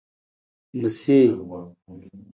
[0.79, 1.27] Ma see.